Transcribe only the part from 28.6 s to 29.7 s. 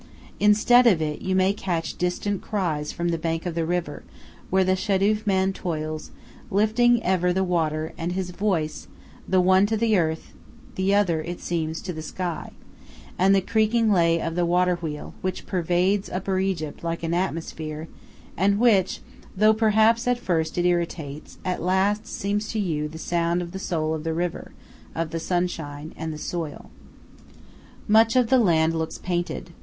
looks painted.